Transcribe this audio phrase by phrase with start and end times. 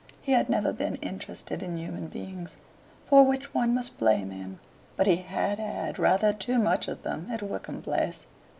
[0.19, 2.57] He had never been interested in human beings,
[3.05, 4.59] for which one must blame him,
[4.97, 8.25] but he had had rather too much of them at Wickham Place.